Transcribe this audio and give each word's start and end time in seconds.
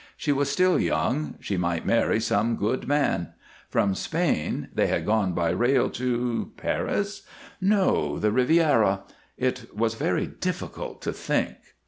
She 0.17 0.31
was 0.31 0.49
still 0.49 0.79
young; 0.79 1.35
she 1.41 1.57
might 1.57 1.85
marry 1.85 2.19
some 2.19 2.55
good 2.55 2.87
man. 2.87 3.33
From 3.69 3.93
Spain 3.93 4.69
they 4.73 4.87
had 4.87 5.05
gone 5.05 5.33
by 5.33 5.51
rail 5.51 5.91
to 5.91 6.51
Paris? 6.57 7.21
No, 7.61 8.17
the 8.17 8.31
Riviera 8.31 9.01
It 9.37 9.77
was 9.77 9.93
very 9.93 10.25
difficult 10.25 11.03
to 11.03 11.13
think. 11.13 11.55